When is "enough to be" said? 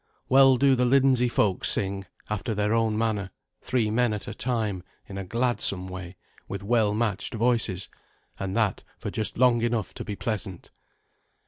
9.61-10.15